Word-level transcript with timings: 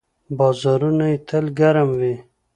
بازارونه 0.37 1.05
یې 1.11 1.17
تل 1.27 1.45
ګرم 1.59 1.89
وي. 1.99 2.15